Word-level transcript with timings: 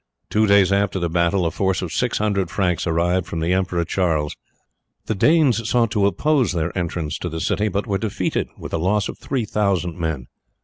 Two 0.31 0.47
days 0.47 0.71
after 0.71 0.97
the 0.97 1.11
battle 1.11 1.45
a 1.45 1.51
force 1.51 1.83
of 1.83 1.93
six 1.93 2.17
hundred 2.17 2.49
Franks 2.49 2.87
arrived 2.87 3.27
from 3.27 3.39
the 3.39 3.53
Emperor 3.53 3.85
Charles. 3.85 4.35
The 5.05 5.13
Danes 5.13 5.69
sought 5.69 5.91
to 5.91 6.07
oppose 6.07 6.53
their 6.53 6.75
entrance 6.75 7.19
to 7.19 7.29
the 7.29 7.39
city, 7.39 7.67
but 7.67 7.85
were 7.85 7.99
defeated 7.99 8.47
with 8.57 8.73
a 8.73 8.79
loss 8.79 9.09
of 9.09 9.19
three 9.19 9.45
thousand 9.45 9.99
men. 9.99 10.25